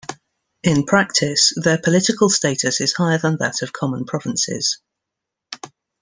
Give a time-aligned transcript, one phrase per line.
[0.63, 4.79] In practice, their political status is higher than that of common provinces.